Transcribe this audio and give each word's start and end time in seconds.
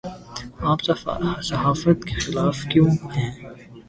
آپ 0.59 0.83
صحافت 1.41 2.05
کے 2.05 2.19
خلاف 2.19 2.63
کیوں 2.69 2.87
ہیں 3.17 3.31